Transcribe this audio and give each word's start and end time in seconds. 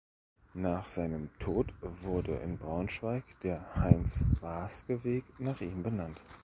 Nach 0.55 0.87
seinem 0.87 1.29
Tod 1.37 1.75
wurde 1.81 2.37
in 2.37 2.57
Braunschweig 2.57 3.23
der 3.43 3.69
"Heinz-Waaske-Weg" 3.75 5.23
nach 5.39 5.61
ihm 5.61 5.83
benannt. 5.83 6.19